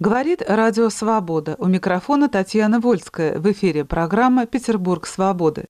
[0.00, 1.56] Говорит Радио Свобода.
[1.58, 3.38] У микрофона Татьяна Вольская.
[3.38, 5.66] В эфире программа «Петербург свободы».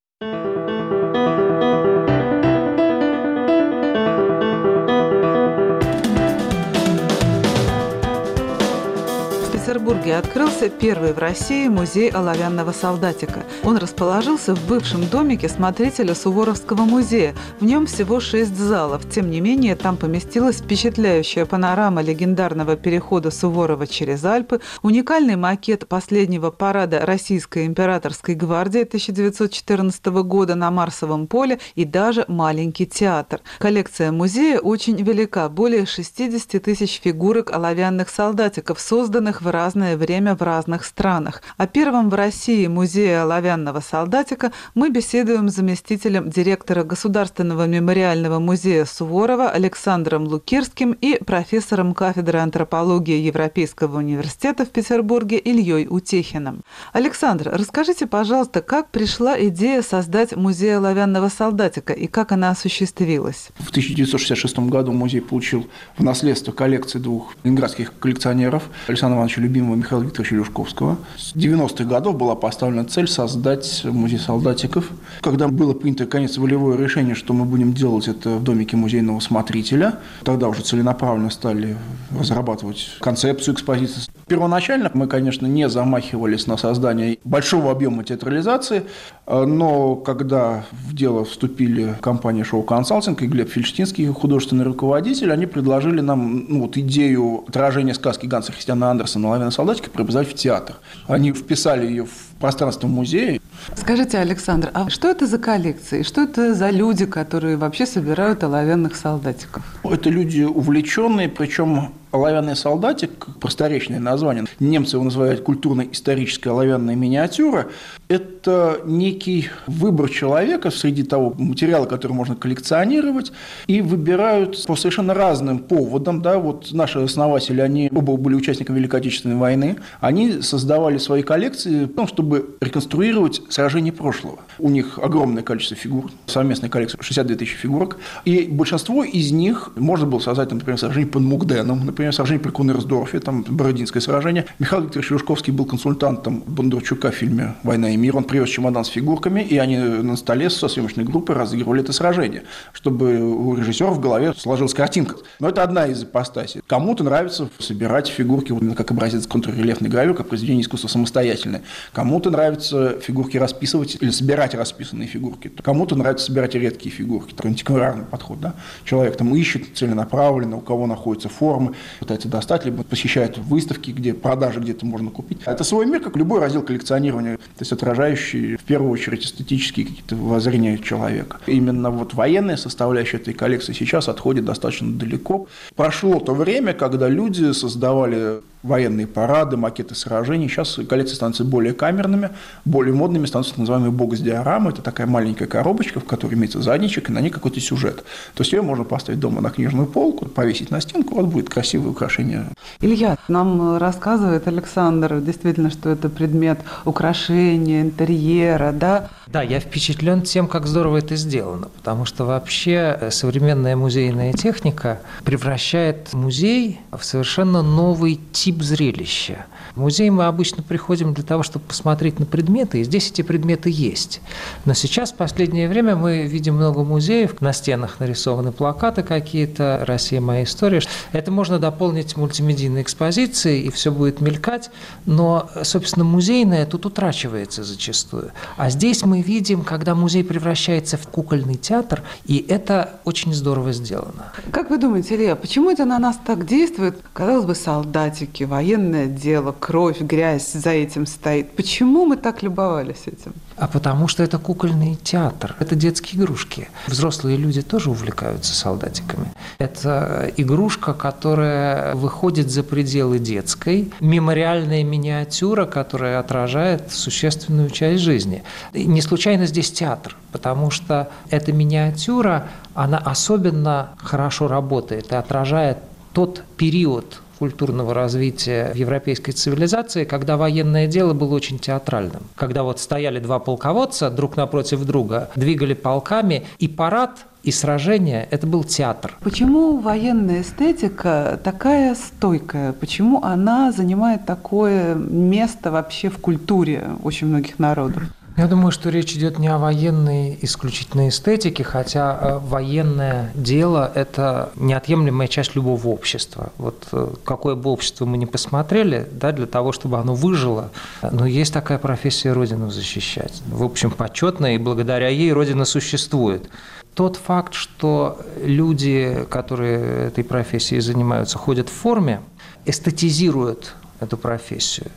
[9.70, 13.44] Петербурге открылся первый в России музей оловянного солдатика.
[13.62, 17.36] Он расположился в бывшем домике смотрителя Суворовского музея.
[17.60, 19.08] В нем всего шесть залов.
[19.08, 26.50] Тем не менее, там поместилась впечатляющая панорама легендарного перехода Суворова через Альпы, уникальный макет последнего
[26.50, 33.40] парада Российской императорской гвардии 1914 года на Марсовом поле и даже маленький театр.
[33.60, 35.48] Коллекция музея очень велика.
[35.48, 41.42] Более 60 тысяч фигурок оловянных солдатиков, созданных в разное время в разных странах.
[41.58, 48.86] О первом в России музее оловянного солдатика мы беседуем с заместителем директора Государственного мемориального музея
[48.86, 56.62] Суворова Александром Лукирским и профессором кафедры антропологии Европейского университета в Петербурге Ильей Утехиным.
[56.94, 63.50] Александр, расскажите, пожалуйста, как пришла идея создать музей оловянного солдатика и как она осуществилась?
[63.58, 65.66] В 1966 году музей получил
[65.98, 70.96] в наследство коллекции двух ленинградских коллекционеров Александра Ивановича любимого Михаила Викторовича Люшковского.
[71.18, 74.88] С 90-х годов была поставлена цель создать музей солдатиков.
[75.20, 79.98] Когда было принято, конец, волевое решение, что мы будем делать это в домике музейного смотрителя,
[80.22, 81.76] тогда уже целенаправленно стали
[82.16, 84.02] разрабатывать концепцию экспозиции.
[84.28, 88.84] Первоначально мы, конечно, не замахивались на создание большого объема театрализации,
[89.30, 96.00] но когда в дело вступили компания «Шоу Консалтинг» и Глеб Фельштинский, художественный руководитель, они предложили
[96.00, 100.76] нам ну, вот идею отражения сказки Ганса Христиана Андерсона «Лавина солдатика» преобразовать в театр.
[101.06, 103.40] Они вписали ее в пространство музея.
[103.76, 106.02] Скажите, Александр, а что это за коллекции?
[106.02, 109.62] Что это за люди, которые вообще собирают оловянных солдатиков?
[109.84, 117.68] Это люди увлеченные, причем оловянный солдатик, просторечное название, немцы его называют культурно-историческая оловянная миниатюра,
[118.08, 123.32] это некий выбор человека среди того материала, который можно коллекционировать,
[123.66, 126.20] и выбирают по совершенно разным поводам.
[126.22, 131.86] Да, вот наши основатели, они оба были участниками Великой Отечественной войны, они создавали свои коллекции,
[131.86, 134.40] потому, чтобы реконструировать сражения прошлого.
[134.58, 140.06] У них огромное количество фигур, совместная коллекция 62 тысячи фигурок, и большинство из них можно
[140.06, 144.46] было создать, например, сражение под Мугденом, например, сражение при Кунерсдорфе, там Бородинское сражение.
[144.58, 148.16] Михаил Викторович Люшковский был консультантом Бондарчука в фильме «Война и мир».
[148.16, 152.44] Он привез чемодан с фигурками, и они на столе со съемочной группой разыгрывали это сражение,
[152.72, 155.16] чтобы у режиссера в голове сложилась картинка.
[155.38, 156.62] Но это одна из ипостасей.
[156.66, 161.62] Кому-то нравится собирать фигурки как образец контррельефной гравюры, как произведение искусства самостоятельное.
[161.92, 165.48] Кому-то нравится фигурки расписывать или собирать расписанные фигурки.
[165.48, 167.34] Кому-то нравится собирать редкие фигурки.
[167.34, 168.40] Такой антикварный подход.
[168.40, 168.54] Да?
[168.84, 174.60] Человек там ищет целенаправленно, у кого находятся формы, пытается достать, либо посещает выставки, где продажи
[174.60, 175.38] где-то можно купить.
[175.44, 180.16] Это свой мир, как любой раздел коллекционирования, то есть отражающий в первую очередь эстетические какие-то
[180.16, 181.38] воззрения человека.
[181.46, 185.46] Именно вот военная составляющая этой коллекции сейчас отходит достаточно далеко.
[185.74, 190.48] Прошло то время, когда люди создавали военные парады, макеты сражений.
[190.48, 192.30] Сейчас коллекции становятся более камерными,
[192.64, 194.70] более модными становятся так называемые бокс-диорамы.
[194.70, 198.04] Это такая маленькая коробочка, в которой имеется задничек, и на ней какой-то сюжет.
[198.34, 201.90] То есть ее можно поставить дома на книжную полку, повесить на стенку, вот будет красивое
[201.90, 202.46] украшение.
[202.80, 209.08] Илья, нам рассказывает Александр действительно, что это предмет украшения, интерьера, да?
[209.26, 215.00] Да, я впечатлен тем, как здорово это сделано, потому что вообще э, современная музейная техника
[215.24, 219.46] превращает музей в совершенно новый тип зрелища.
[219.74, 223.70] В музей мы обычно приходим для того, чтобы посмотреть на предметы, и здесь эти предметы
[223.72, 224.20] есть.
[224.64, 230.20] Но сейчас, в последнее время, мы видим много музеев, на стенах нарисованы плакаты какие-то «Россия.
[230.20, 230.82] Моя история».
[231.12, 234.70] Это можно дополнить мультимедийной экспозицией, и все будет мелькать,
[235.06, 238.32] но, собственно, музейное тут утрачивается зачастую.
[238.56, 244.32] А здесь мы видим, когда музей превращается в кукольный театр, и это очень здорово сделано.
[244.50, 246.98] Как вы думаете, Илья, почему это на нас так действует?
[247.12, 251.52] Казалось бы, солдатики, военное дело, кровь, грязь за этим стоит.
[251.52, 253.32] Почему мы так любовались этим?
[253.56, 256.68] А потому что это кукольный театр, это детские игрушки.
[256.86, 259.26] Взрослые люди тоже увлекаются солдатиками.
[259.58, 268.42] Это игрушка, которая выходит за пределы детской, мемориальная миниатюра, которая отражает существенную часть жизни.
[268.72, 275.78] И не случайно здесь театр, потому что эта миниатюра, она особенно хорошо работает и отражает
[276.20, 282.24] тот период культурного развития европейской цивилизации, когда военное дело было очень театральным.
[282.36, 288.46] Когда вот стояли два полководца друг напротив друга, двигали полками, и парад и сражение– это
[288.46, 289.16] был театр.
[289.22, 292.74] Почему военная эстетика такая стойкая?
[292.74, 298.02] Почему она занимает такое место вообще в культуре очень многих народов?
[298.40, 304.50] Я думаю, что речь идет не о военной исключительной эстетике, хотя э, военное дело– это
[304.56, 306.50] неотъемлемая часть любого общества.
[306.56, 310.70] Вот э, какое бы общество мы ни посмотрели, да, для того, чтобы оно выжило,
[311.02, 313.42] но есть такая профессия– Родину защищать.
[313.46, 316.48] В общем, почетная, и благодаря ей Родина существует.
[316.94, 322.22] Тот факт, что люди, которые этой профессией занимаются, ходят в форме,
[322.64, 324.90] эстетизируют эту профессию.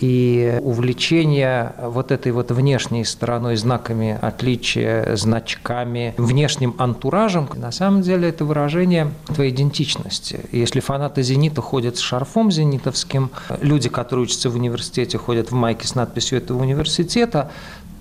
[0.00, 8.28] И увлечение вот этой вот внешней стороной, знаками отличия, значками, внешним антуражем, на самом деле
[8.28, 10.40] это выражение твоей идентичности.
[10.52, 15.88] Если фанаты «Зенита» ходят с шарфом зенитовским, люди, которые учатся в университете, ходят в майке
[15.88, 17.50] с надписью этого университета,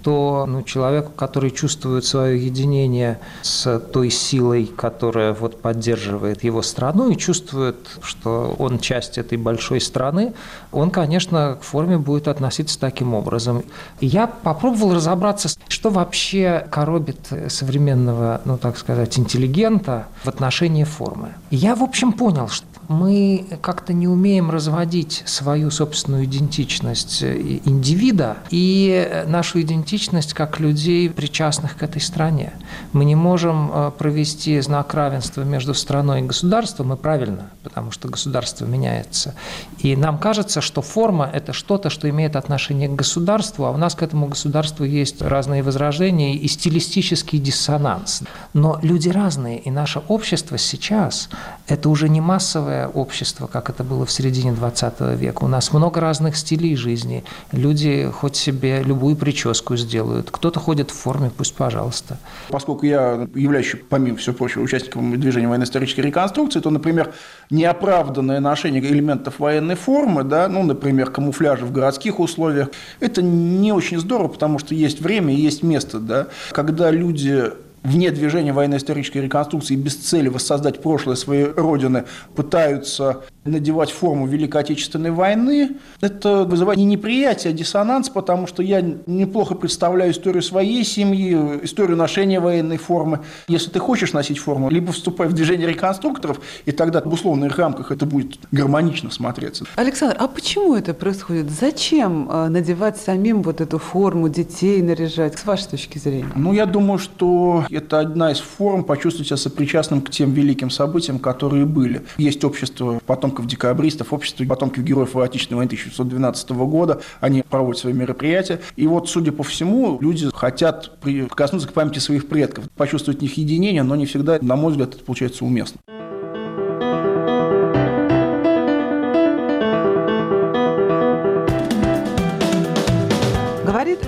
[0.04, 7.10] то ну, человеку, который чувствует свое единение с той силой, которая вот поддерживает его страну
[7.10, 10.34] и чувствует, что он часть этой большой страны,
[10.72, 13.64] он, конечно, к форме будет относиться таким образом.
[14.00, 17.20] Я попробовал разобраться, что вообще коробит
[17.50, 21.30] современного, ну так сказать, интеллигента в отношении формы.
[21.50, 28.38] И я, в общем, понял, что мы как-то не умеем разводить свою собственную идентичность индивида
[28.50, 32.54] и нашу идентичность как людей, причастных к этой стране.
[32.94, 38.08] Мы не можем э, провести знак равенства между страной и государством, и правильно, потому что
[38.08, 39.36] государство меняется.
[39.80, 43.96] И нам кажется, что форма– это что-то, что имеет отношение к государству, а у нас
[43.96, 48.24] к этому государству есть разные возражения и стилистический диссонанс.
[48.54, 51.30] Но люди разные, и наше общество сейчас–
[51.68, 55.44] это уже не массовое новое общество, как это было в середине 20 века.
[55.44, 57.24] У нас много разных стилей жизни.
[57.52, 60.30] Люди хоть себе любую прическу сделают.
[60.32, 62.18] Кто-то ходит в форме, пусть пожалуйста.
[62.50, 67.14] Поскольку я являюсь, помимо всего прочего, участником движения военно-исторической реконструкции, то, например,
[67.50, 72.70] неоправданное ношение элементов военной формы, да, ну, например, камуфляжа в городских условиях,
[73.00, 77.52] это не очень здорово, потому что есть время и есть место, да, когда люди
[77.88, 82.04] вне движения военно-исторической реконструкции без цели воссоздать прошлое своей родины
[82.36, 88.82] пытаются надевать форму Великой Отечественной войны, это вызывает не неприятие, а диссонанс, потому что я
[88.82, 93.20] неплохо представляю историю своей семьи, историю ношения военной формы.
[93.48, 97.92] Если ты хочешь носить форму, либо вступай в движение реконструкторов, и тогда в условных рамках
[97.92, 99.66] это будет гармонично смотреться.
[99.76, 101.50] Александр, а почему это происходит?
[101.50, 106.32] Зачем э, надевать самим вот эту форму, детей наряжать, с вашей точки зрения?
[106.36, 111.20] Ну, я думаю, что это одна из форм почувствовать себя сопричастным к тем великим событиям,
[111.20, 112.04] которые были.
[112.18, 117.02] Есть общество потом декабристов, общество потомков героев Отечественной войны 1912 года.
[117.20, 118.60] Они проводят свои мероприятия.
[118.76, 123.38] И вот, судя по всему, люди хотят прикоснуться к памяти своих предков, почувствовать в них
[123.38, 125.80] единение, но не всегда, на мой взгляд, это получается уместно.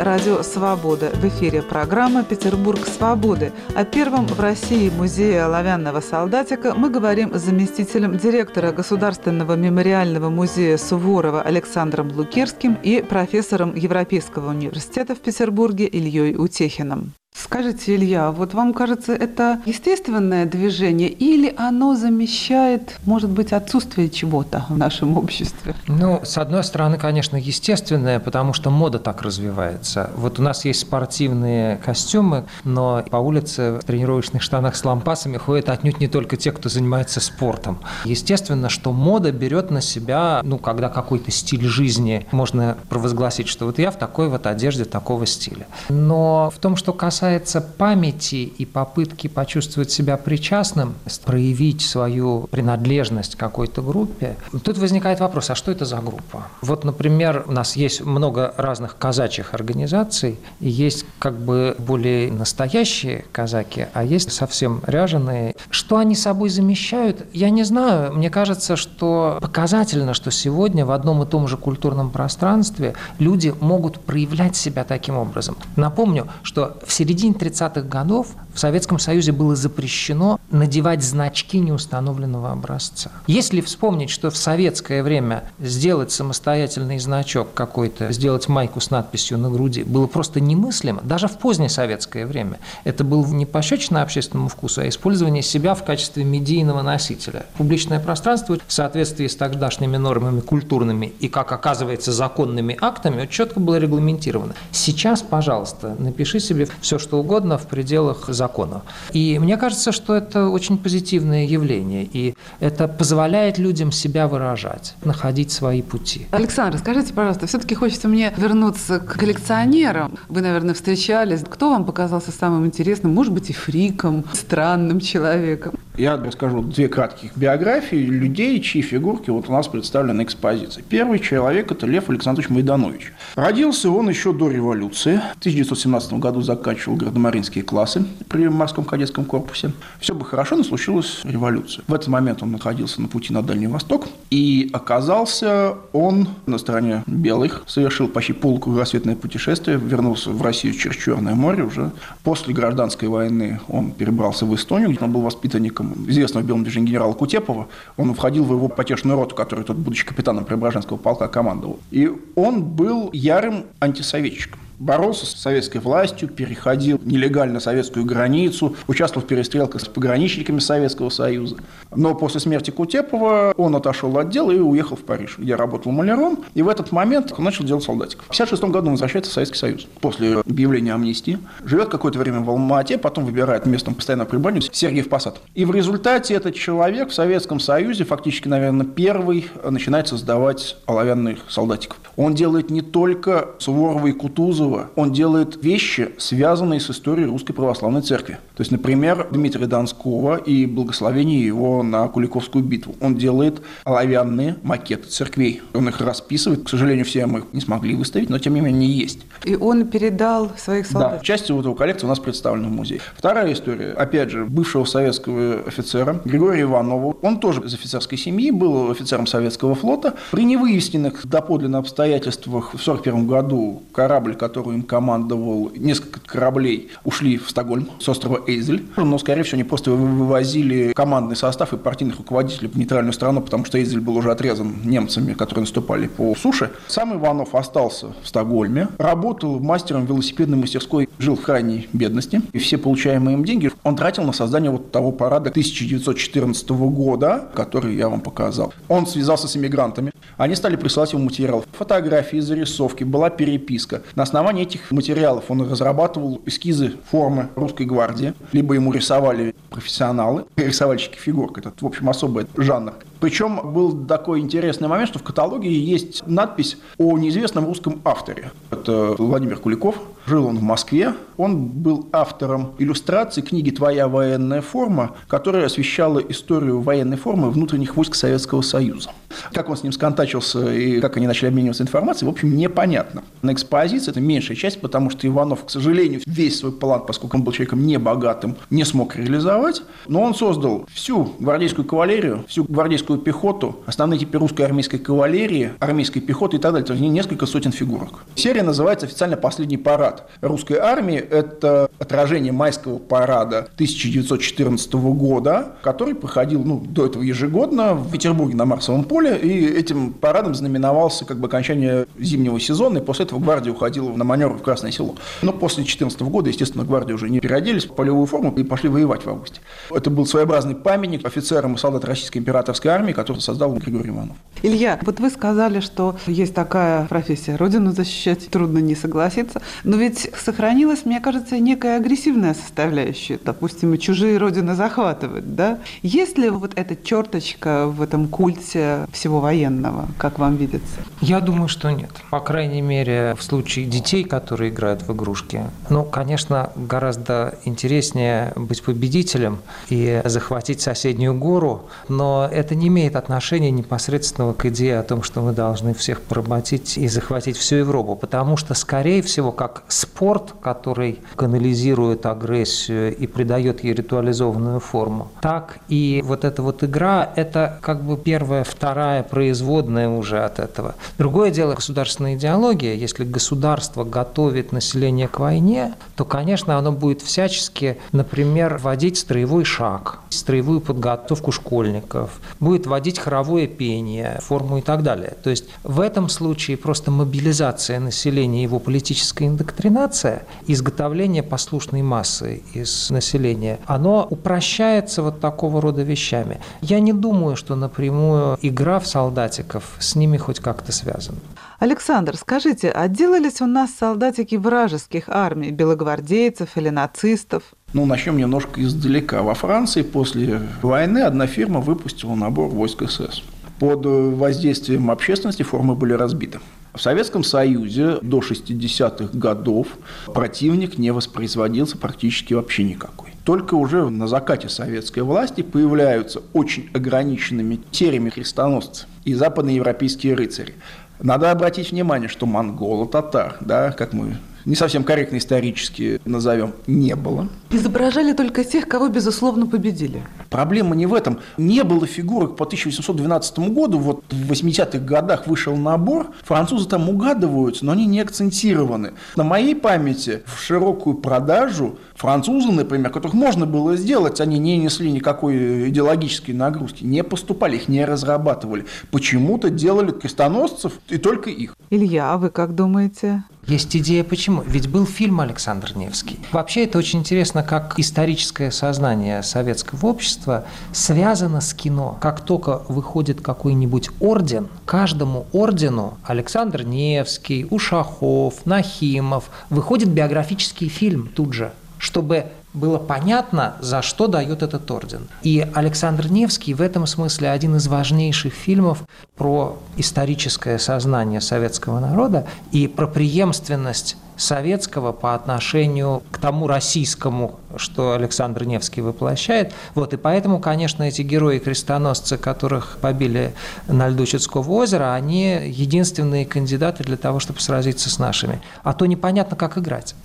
[0.09, 1.11] Радио Свобода.
[1.13, 3.51] В эфире программа «Петербург свободы».
[3.75, 10.77] О первом в России музее оловянного солдатика мы говорим с заместителем директора Государственного мемориального музея
[10.77, 17.13] Суворова Александром Лукерским и профессором Европейского университета в Петербурге Ильей Утехиным.
[17.49, 24.65] Скажите, Илья, вот вам кажется, это естественное движение или оно замещает, может быть, отсутствие чего-то
[24.69, 25.73] в нашем обществе?
[25.87, 30.11] Ну, с одной стороны, конечно, естественное, потому что мода так развивается.
[30.15, 35.69] Вот у нас есть спортивные костюмы, но по улице в тренировочных штанах с лампасами ходят
[35.69, 37.79] отнюдь не только те, кто занимается спортом.
[38.05, 43.79] Естественно, что мода берет на себя, ну, когда какой-то стиль жизни, можно провозгласить, что вот
[43.79, 45.67] я в такой вот одежде такого стиля.
[45.89, 50.95] Но в том, что касается касается памяти и попытки почувствовать себя причастным,
[51.25, 56.47] проявить свою принадлежность какой-то группе, тут возникает вопрос, а что это за группа?
[56.61, 63.25] Вот, например, у нас есть много разных казачьих организаций, и есть как бы более настоящие
[63.33, 65.55] казаки, а есть совсем ряженые.
[65.69, 68.13] Что они собой замещают, я не знаю.
[68.13, 73.99] Мне кажется, что показательно, что сегодня в одном и том же культурном пространстве люди могут
[73.99, 75.57] проявлять себя таким образом.
[75.75, 82.51] Напомню, что в середине середине 30-х годов в Советском Союзе было запрещено надевать значки неустановленного
[82.51, 83.11] образца.
[83.25, 89.49] Если вспомнить, что в советское время сделать самостоятельный значок какой-то, сделать майку с надписью на
[89.49, 92.59] груди было просто немыслимо, даже в позднее советское время.
[92.83, 97.47] Это было не пощечина общественному вкусу, а использование себя в качестве медийного носителя.
[97.57, 103.77] Публичное пространство в соответствии с тогдашними нормами культурными и, как оказывается, законными актами четко было
[103.79, 104.53] регламентировано.
[104.71, 108.81] Сейчас, пожалуйста, напиши себе все, что угодно в пределах закона.
[109.11, 115.51] И мне кажется, что это очень позитивное явление, и это позволяет людям себя выражать, находить
[115.51, 116.27] свои пути.
[116.31, 120.17] Александр, скажите, пожалуйста, все-таки хочется мне вернуться к коллекционерам.
[120.27, 121.41] Вы, наверное, встречались.
[121.49, 123.13] Кто вам показался самым интересным?
[123.13, 125.73] Может быть, и фриком, странным человеком?
[125.97, 130.81] Я расскажу две кратких биографии людей, чьи фигурки вот у нас представлены на экспозиции.
[130.87, 133.13] Первый человек– это Лев Александрович Майданович.
[133.35, 135.17] Родился он еще до революции.
[135.35, 139.71] В 1917 году заканчивал гардемаринские классы при морском кадетском корпусе.
[139.99, 141.83] Все бы хорошо, но случилась революция.
[141.87, 144.07] В этот момент он находился на пути на Дальний Восток.
[144.29, 151.35] И оказался он на стороне белых, совершил почти полукругосветное путешествие, вернулся в Россию через Черное
[151.35, 151.91] море уже.
[152.23, 157.13] После гражданской войны он перебрался в Эстонию, где он был воспитанником известного белого движения генерала
[157.13, 157.67] Кутепова.
[157.97, 161.79] Он входил в его потешную роту, который тот, будучи капитаном Преображенского полка, командовал.
[161.91, 169.27] И он был ярым антисоветчиком боролся с советской властью, переходил нелегально советскую границу, участвовал в
[169.27, 171.57] перестрелках с пограничниками Советского Союза.
[171.95, 176.45] Но после смерти Кутепова он отошел от дела и уехал в Париж, где работал маляром.
[176.53, 178.25] И в этот момент он начал делать солдатиков.
[178.25, 181.39] В 1956 году он возвращается в Советский Союз после объявления амнистии.
[181.63, 185.41] Живет какое-то время в Алмате, потом выбирает местом постоянного пребывания Сергеев Посад.
[185.55, 191.97] И в результате этот человек в Советском Союзе, фактически, наверное, первый, начинает создавать оловянных солдатиков.
[192.15, 197.53] Он делает не только Суворова и Кутузова, Кутузова, он делает вещи, связанные с историей Русской
[197.53, 198.37] Православной Церкви.
[198.59, 202.93] То есть, например, Дмитрия Донского и благословение его на Куликовскую битву.
[202.99, 205.61] Он делает оловянные макеты церквей.
[205.73, 206.65] Он их расписывает.
[206.65, 209.19] К сожалению, все мы их не смогли выставить, но тем не менее есть.
[209.45, 211.11] И он передал своих солдат?
[211.13, 212.99] Да, часть его коллекции у нас представлена в музее.
[213.15, 217.15] Вторая история, опять же, бывшего советского офицера Григория Иванова.
[217.21, 220.15] Он тоже из офицерской семьи, был офицером советского флота.
[220.31, 227.49] При невыясненных доподлинно обстоятельствах в 1941 году корабль, который им командовал, несколько кораблей ушли в
[227.49, 228.85] Стокгольм с острова Эйзель.
[228.97, 233.65] Но, скорее всего, они просто вывозили командный состав и партийных руководителей в нейтральную страну, потому
[233.65, 236.71] что Эйзель был уже отрезан немцами, которые наступали по суше.
[236.87, 242.41] Сам Иванов остался в Стокгольме, работал мастером велосипедной мастерской, жил в крайней бедности.
[242.53, 247.95] И все получаемые им деньги он тратил на создание вот того парада 1914 года, который
[247.95, 248.73] я вам показал.
[248.87, 250.11] Он связался с иммигрантами.
[250.37, 251.65] Они стали присылать ему материал.
[251.73, 254.01] Фотографии, зарисовки, была переписка.
[254.15, 261.17] На основании этих материалов он разрабатывал эскизы формы русской гвардии, либо ему рисовали профессионалы, рисовальщики
[261.17, 262.93] фигурок, это, в общем, особый жанр.
[263.19, 268.51] Причем был такой интересный момент, что в каталоге есть надпись о неизвестном русском авторе.
[268.71, 269.95] Это Владимир Куликов.
[270.25, 271.15] Жил он в Москве.
[271.37, 278.13] Он был автором иллюстрации книги «Твоя военная форма», которая освещала историю военной формы внутренних войск
[278.13, 279.09] Советского Союза.
[279.53, 283.23] Как он с ним сконтачился и как они начали обмениваться информацией, в общем, непонятно.
[283.41, 287.43] На экспозиции это меньшая часть, потому что Иванов, к сожалению, весь свой план, поскольку он
[287.43, 289.81] был человеком небогатым, не смог реализовать.
[290.07, 296.21] Но он создал всю гвардейскую кавалерию, всю гвардейскую пехоту, основные типы русской армейской кавалерии, армейской
[296.21, 296.85] пехоты и так далее.
[296.85, 298.25] То есть несколько сотен фигурок.
[298.35, 301.17] Серия называется официально «Последний парад» русской армии.
[301.17, 308.65] Это отражение майского парада 1914 года, который проходил ну, до этого ежегодно в Петербурге на
[308.65, 309.37] Марсовом поле.
[309.37, 312.99] И этим парадом знаменовался как бы окончание зимнего сезона.
[312.99, 315.15] И после этого гвардия уходила на маневр в Красное Село.
[315.41, 319.25] Но после 2014 года, естественно, гвардии уже не переоделись в полевую форму и пошли воевать
[319.25, 319.61] в августе.
[319.89, 324.37] Это был своеобразный памятник офицерам и солдатам Российской императорской армии, который создал Григорий Иванов.
[324.61, 330.29] Илья, вот вы сказали, что есть такая профессия Родину защищать, трудно не согласиться, но ведь
[330.37, 335.79] сохранилась, мне кажется, некая агрессивная составляющая, допустим, и чужие Родины захватывать, да?
[336.01, 340.99] Есть ли вот эта черточка в этом культе всего военного, как вам видится?
[341.21, 342.11] Я думаю, что нет.
[342.29, 345.63] По крайней мере, в случае детей, которые играют в игрушки.
[345.89, 353.71] Ну, конечно, гораздо интереснее быть победителем и захватить соседнюю гору, но это не имеет отношения
[353.71, 358.57] непосредственного к идее о том, что мы должны всех поработить и захватить всю Европу, потому
[358.57, 366.21] что, скорее всего, как спорт, который канализирует агрессию и придает ей ритуализованную форму, так и
[366.25, 370.95] вот эта вот игра– это как бы первая, вторая производная уже от этого.
[371.17, 372.93] Другое дело– государственная идеология.
[372.93, 380.19] Если государство готовит население к войне, то, конечно, оно будет всячески, например, вводить строевой шаг,
[380.29, 385.35] строевую подготовку школьников, будет вводить хоровое пение, форму и так далее.
[385.43, 393.09] То есть в этом случае просто мобилизация населения, его политическая индоктринация, изготовление послушной массы из
[393.09, 396.59] населения, оно упрощается вот такого рода вещами.
[396.81, 401.39] Я не думаю, что напрямую игра в солдатиков с ними хоть как-то связана.
[401.79, 407.63] Александр, скажите, а делались у нас солдатики вражеских армий, белогвардейцев или нацистов?
[407.91, 409.41] Ну, начнем немножко издалека.
[409.41, 413.41] Во Франции после войны одна фирма выпустила набор войск СС.
[413.79, 416.59] Под воздействием общественности формы были разбиты.
[416.93, 419.87] В Советском Союзе до 60-х годов
[420.33, 423.29] противник не воспроизводился практически вообще никакой.
[423.43, 430.75] Только уже на закате советской власти появляются очень ограниченными сериями крестоносцы и западноевропейские рыцари.
[431.19, 437.15] Надо обратить внимание, что монголо, татар, да, как мы не совсем корректно исторически назовем, не
[437.15, 437.47] было.
[437.71, 440.21] Изображали только тех, кого, безусловно, победили.
[440.49, 441.39] Проблема не в этом.
[441.57, 447.85] Не было фигурок по 1812 году, вот в 80-х годах вышел набор, французы там угадываются,
[447.85, 449.13] но они не акцентированы.
[449.35, 455.11] На моей памяти в широкую продажу французы, например, которых можно было сделать, они не несли
[455.11, 458.85] никакой идеологической нагрузки, не поступали, их не разрабатывали.
[459.11, 461.75] Почему-то делали крестоносцев и только их.
[461.89, 463.43] Илья, а вы как думаете?
[463.69, 464.63] Есть идея почему.
[464.65, 466.39] Ведь был фильм Александр Невский.
[466.51, 472.17] Вообще это очень интересно, как историческое сознание советского общества связано с кино.
[472.19, 481.53] Как только выходит какой-нибудь орден, каждому ордену Александр Невский, Ушахов, Нахимов выходит биографический фильм тут
[481.53, 485.27] же чтобы было понятно, за что дает этот орден.
[485.41, 489.03] И Александр Невский в этом смысле один из важнейших фильмов
[489.35, 498.13] про историческое сознание советского народа и про преемственность советского по отношению к тому российскому, что
[498.13, 499.73] Александр Невский воплощает.
[499.95, 503.53] Вот, и поэтому, конечно, эти герои-крестоносцы, которых побили
[503.87, 508.61] на льду Чудского озера, они единственные кандидаты для того, чтобы сразиться с нашими.
[508.83, 510.15] А то непонятно, как играть.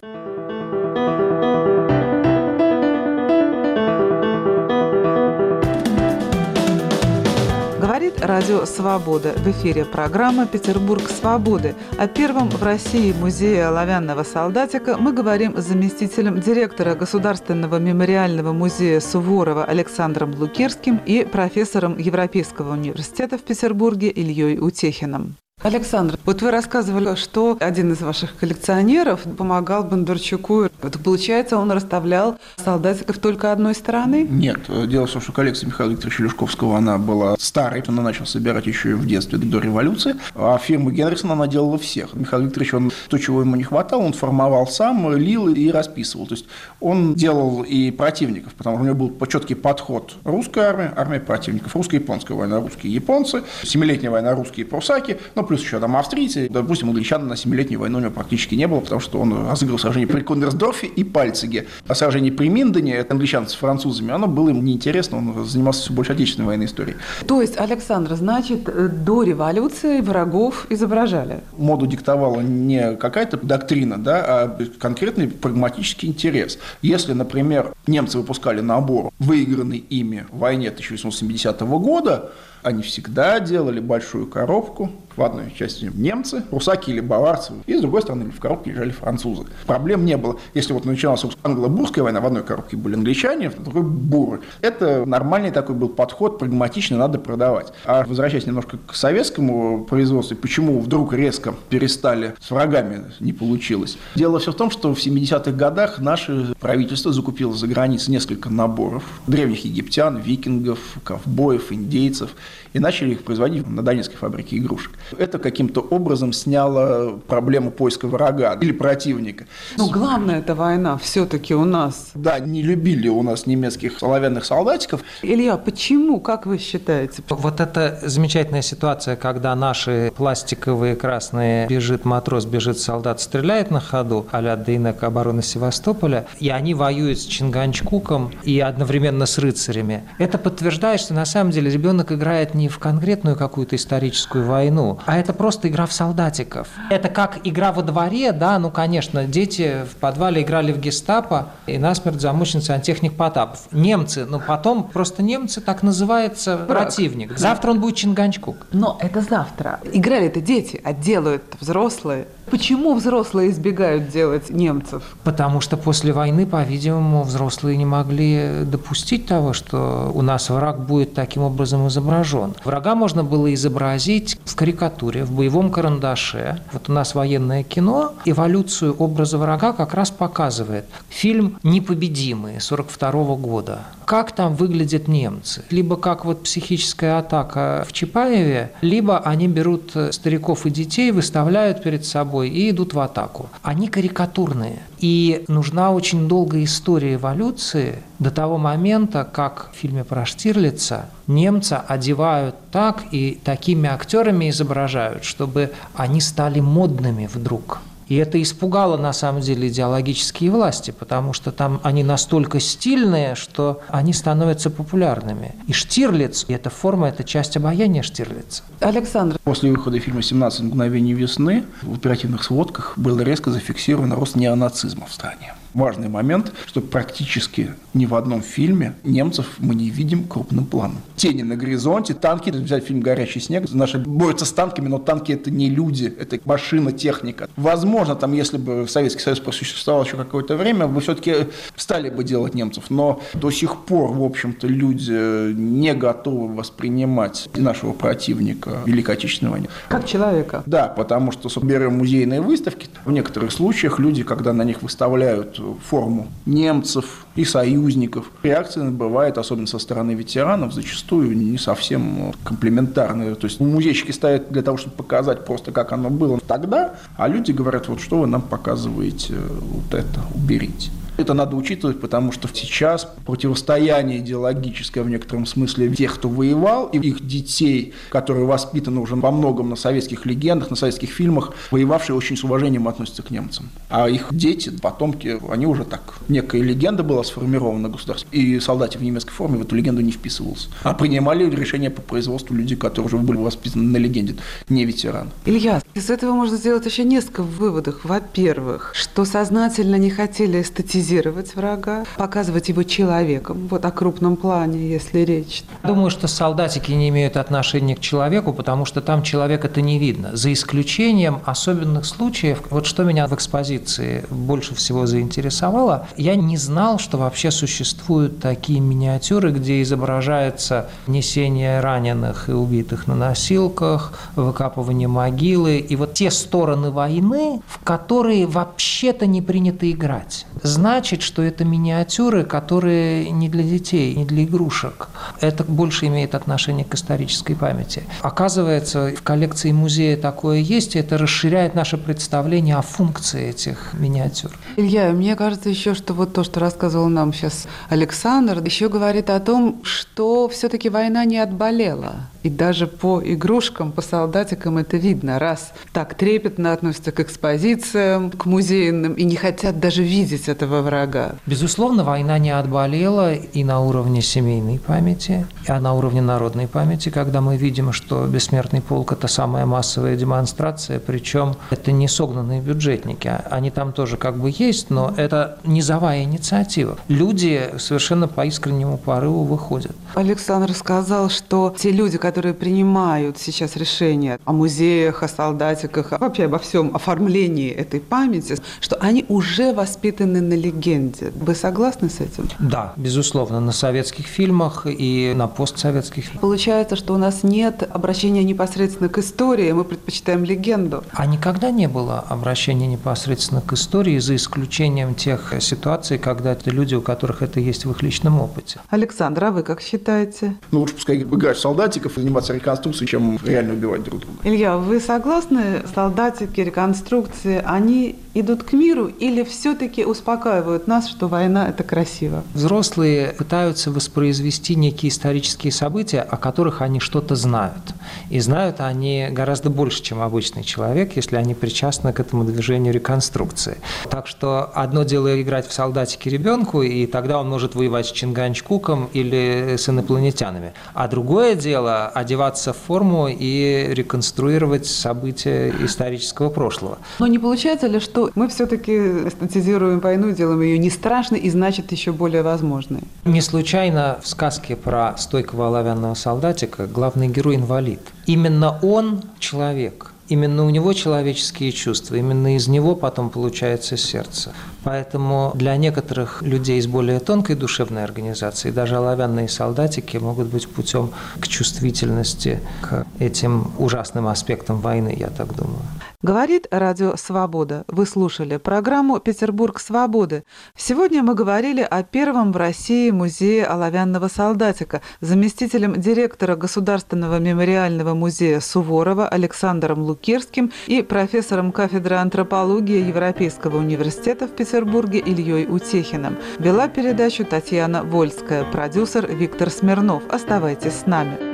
[8.26, 9.32] Радио «Свобода».
[9.36, 11.74] В эфире программа «Петербург свободы».
[11.98, 19.00] О первом в России музее оловянного солдатика мы говорим с заместителем директора Государственного мемориального музея
[19.00, 25.36] Суворова Александром Лукерским и профессором Европейского университета в Петербурге Ильей Утехиным.
[25.64, 30.64] Александр, вот вы рассказывали, что один из ваших коллекционеров помогал Бондарчуку.
[30.64, 34.26] Это получается, он расставлял солдатиков только одной стороны?
[34.28, 34.58] Нет.
[34.86, 37.82] Дело в том, что коллекция Михаила Викторовича Лешковского, она была старой.
[37.88, 40.16] Он начал собирать еще и в детстве, до революции.
[40.34, 42.12] А фирму Генриксона она делала всех.
[42.12, 46.26] Михаил Викторович, он то, чего ему не хватало, он формовал сам, лил и расписывал.
[46.26, 46.44] То есть
[46.80, 50.16] он делал и противников, потому что у него был четкий подход.
[50.24, 51.74] Русская армия, армия противников.
[51.74, 53.44] Русско-японская война, русские японцы.
[53.62, 55.16] Семилетняя война, русские прусаки.
[55.34, 56.48] Ну, плюс еще там австрийцы.
[56.50, 60.06] Допустим, англичан на Семилетней войны у него практически не было, потому что он разыграл сражение
[60.06, 61.66] при Коннерсдорфе и Пальциге.
[61.86, 65.92] А сражение при Миндене, это англичан с французами, оно было ему неинтересно, он занимался все
[65.92, 66.96] больше отечественной военной историей.
[67.26, 68.64] То есть, Александр, значит,
[69.04, 71.40] до революции врагов изображали?
[71.56, 76.58] Моду диктовала не какая-то доктрина, да, а конкретный прагматический интерес.
[76.82, 82.32] Если, например, немцы выпускали набор, выигранный ими в войне 1870 года,
[82.64, 88.02] они всегда делали большую коробку, в одной части немцы, русаки или баварцы, и с другой
[88.02, 89.44] стороны в коробке лежали французы.
[89.66, 90.38] Проблем не было.
[90.54, 94.40] Если вот начиналась англо-бурская война, в одной коробке были англичане, в другой буры.
[94.60, 97.72] Это нормальный такой был подход, прагматично надо продавать.
[97.84, 103.96] А возвращаясь немножко к советскому производству, почему вдруг резко перестали с врагами, не получилось.
[104.14, 109.04] Дело все в том, что в 70-х годах наше правительство закупило за границей несколько наборов
[109.26, 112.30] древних египтян, викингов, ковбоев, индейцев,
[112.72, 114.92] и начали их производить на Донецкой фабрике игрушек.
[115.18, 119.46] Это каким-то образом сняло проблему поиска врага или противника.
[119.76, 122.10] Но главное эта война все-таки у нас.
[122.14, 125.02] Да, не любили у нас немецких оловянных солдатиков.
[125.22, 127.22] Илья, почему, как вы считаете?
[127.28, 134.26] Вот эта замечательная ситуация, когда наши пластиковые красные бежит матрос, бежит солдат, стреляет на ходу,
[134.30, 140.02] а-ля Дейнек обороны Севастополя, и они воюют с Чинганчкуком и одновременно с рыцарями.
[140.18, 144.98] Это подтверждает, что на самом деле ребенок играет попадает не в конкретную какую-то историческую войну,
[145.06, 146.68] а это просто игра в солдатиков.
[146.90, 151.78] Это как игра во дворе, да, ну, конечно, дети в подвале играли в гестапо, и
[151.78, 153.60] насмерть замучен сантехник Потапов.
[153.72, 157.38] Немцы, ну, потом просто немцы так называется противник.
[157.38, 158.66] Завтра он будет Чинганчкук.
[158.72, 159.80] Но это завтра.
[159.92, 162.26] Играли это дети, а делают взрослые.
[162.50, 165.02] Почему взрослые избегают делать немцев?
[165.24, 171.14] Потому что после войны, по-видимому, взрослые не могли допустить того, что у нас враг будет
[171.14, 172.54] таким образом изображен.
[172.64, 176.60] Врага можно было изобразить в карикатуре, в боевом карандаше.
[176.72, 180.84] Вот у нас военное кино эволюцию образа врага как раз показывает.
[181.08, 183.80] Фильм «Непобедимые» 42 года.
[184.04, 185.64] Как там выглядят немцы?
[185.70, 192.04] Либо как вот психическая атака в Чапаеве, либо они берут стариков и детей, выставляют перед
[192.04, 193.48] собой и идут в атаку.
[193.62, 194.82] Они карикатурные.
[194.98, 201.84] И нужна очень долгая история эволюции до того момента, как в фильме про Штирлица немца
[201.86, 207.80] одевают так и такими актерами изображают, чтобы они стали модными вдруг.
[208.08, 213.80] И это испугало, на самом деле, идеологические власти, потому что там они настолько стильные, что
[213.88, 215.54] они становятся популярными.
[215.66, 218.62] И Штирлиц, и эта форма– это часть обаяния Штирлица.
[218.80, 219.38] Александр.
[219.44, 225.12] После выхода фильма «17 мгновений весны» в оперативных сводках был резко зафиксирован рост неонацизма в
[225.12, 230.98] стране важный момент, что практически ни в одном фильме немцев мы не видим крупным планом.
[231.16, 235.50] Тени на горизонте, танки, взять фильм «Горячий снег», наши борются с танками, но танки это
[235.50, 237.48] не люди, это машина, техника.
[237.56, 242.54] Возможно, там, если бы Советский Союз просуществовал еще какое-то время, мы все-таки стали бы делать
[242.54, 249.52] немцев, но до сих пор, в общем-то, люди не готовы воспринимать нашего противника Великой Отечественной
[249.52, 249.68] войне.
[249.88, 250.62] Как человека.
[250.66, 256.28] Да, потому что, берем музейные выставки, в некоторых случаях люди, когда на них выставляют форму
[256.46, 258.30] немцев и союзников.
[258.42, 263.34] Реакция бывает, особенно со стороны ветеранов, зачастую не совсем комплементарная.
[263.34, 267.52] То есть музейщики ставят для того, чтобы показать просто, как оно было тогда, а люди
[267.52, 270.90] говорят, вот что вы нам показываете, вот это уберите.
[271.16, 276.98] Это надо учитывать, потому что сейчас противостояние идеологическое в некотором смысле тех, кто воевал, и
[276.98, 282.36] их детей, которые воспитаны уже во многом на советских легендах, на советских фильмах, воевавшие очень
[282.36, 283.70] с уважением относятся к немцам.
[283.90, 286.14] А их дети, потомки, они уже так.
[286.28, 290.68] Некая легенда была сформирована государством, и солдатик в немецкой форме в эту легенду не вписывался.
[290.82, 294.34] А принимали решения по производству люди, которые уже были воспитаны на легенде,
[294.68, 295.30] не ветераны.
[295.44, 298.00] Илья, из этого можно сделать еще несколько выводов.
[298.02, 304.88] Во-первых, что сознательно не хотели эстетизировать демонизировать врага, показывать его человеком, вот о крупном плане,
[304.88, 305.64] если речь.
[305.82, 310.36] Думаю, что солдатики не имеют отношения к человеку, потому что там человека-то не видно.
[310.36, 316.98] За исключением особенных случаев, вот что меня в экспозиции больше всего заинтересовало, я не знал,
[316.98, 325.78] что вообще существуют такие миниатюры, где изображается несение раненых и убитых на носилках, выкапывание могилы,
[325.78, 330.46] и вот те стороны войны, в которые вообще-то не принято играть.
[330.62, 335.08] Знать значит, что это миниатюры, которые не для детей, не для игрушек.
[335.40, 338.04] Это больше имеет отношение к исторической памяти.
[338.20, 344.52] Оказывается, в коллекции музея такое есть, и это расширяет наше представление о функции этих миниатюр.
[344.76, 349.40] Илья, мне кажется еще, что вот то, что рассказывал нам сейчас Александр, еще говорит о
[349.40, 352.28] том, что все-таки война не отболела.
[352.44, 355.38] И даже по игрушкам, по солдатикам это видно.
[355.38, 361.36] Раз так трепетно относятся к экспозициям, к музейным, и не хотят даже видеть этого врага.
[361.46, 367.40] Безусловно, война не отболела и на уровне семейной памяти, и на уровне народной памяти, когда
[367.40, 373.32] мы видим, что «Бессмертный полк»– это самая массовая демонстрация, причем это не согнанные бюджетники.
[373.50, 376.98] Они там тоже как бы есть, но это низовая инициатива.
[377.08, 379.96] Люди совершенно по искреннему порыву выходят.
[380.14, 386.46] Александр сказал, что те люди, которые которые принимают сейчас решения о музеях, о солдатиках, вообще
[386.46, 391.30] обо всем оформлении этой памяти, что они уже воспитаны на легенде.
[391.36, 392.48] Вы согласны с этим?
[392.58, 396.40] Да, безусловно, на советских фильмах и на постсоветских фильмах.
[396.40, 401.04] Получается, что у нас нет обращения непосредственно к истории, мы предпочитаем легенду.
[401.12, 406.96] А никогда не было обращения непосредственно к истории, за исключением тех ситуаций, когда это люди,
[406.96, 408.80] у которых это есть в их личном опыте.
[408.90, 410.56] Александр, а вы как считаете?
[410.72, 414.38] Ну, лучше пускай играют солдатиков, заниматься реконструкцией, чем реально убивать друг друга.
[414.44, 421.68] Илья, вы согласны, солдатики, реконструкции, они идут к миру или все-таки успокаивают нас, что война–
[421.68, 422.42] это красиво?
[422.52, 427.94] Взрослые пытаются воспроизвести некие исторические события, о которых они что-то знают.
[428.30, 433.78] И знают они гораздо больше, чем обычный человек, если они причастны к этому движению реконструкции.
[434.10, 439.08] Так что одно дело играть в солдатики ребенку, и тогда он может воевать с Чинганчкуком
[439.12, 440.72] или с инопланетянами.
[440.92, 446.98] А другое дело– одеваться в форму и реконструировать события исторического прошлого.
[447.18, 451.92] Но не получается ли, что мы все-таки эстетизируем войну, делаем ее не страшной и значит
[451.92, 453.02] еще более возможной?
[453.24, 458.00] Не случайно в сказке про стойкого оловянного солдатика главный герой инвалид.
[458.26, 464.54] Именно он человек– Именно у него человеческие чувства, именно из него потом получается сердце.
[464.82, 471.10] Поэтому для некоторых людей с более тонкой душевной организацией даже оловянные солдатики могут быть путем
[471.38, 475.82] к чувствительности к этим ужасным аспектам войны, я так думаю.
[476.24, 477.84] Говорит Радио Свобода.
[477.86, 480.44] Вы слушали программу «Петербург свободы».
[480.74, 488.60] Сегодня мы говорили о первом в России музее оловянного солдатика заместителем директора Государственного мемориального музея
[488.60, 496.38] Суворова Александром Лукерским и профессором кафедры антропологии Европейского университета в Петербурге Ильей Утехиным.
[496.58, 500.22] Вела передачу Татьяна Вольская, продюсер Виктор Смирнов.
[500.30, 501.53] Оставайтесь с нами.